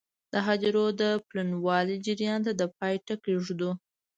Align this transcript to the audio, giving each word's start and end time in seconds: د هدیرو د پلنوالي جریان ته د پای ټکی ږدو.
د 0.33 0.35
هدیرو 0.47 0.85
د 1.01 1.03
پلنوالي 1.27 1.95
جریان 2.05 2.39
ته 2.45 2.51
د 2.59 2.61
پای 2.77 2.95
ټکی 3.07 3.35
ږدو. 3.45 3.69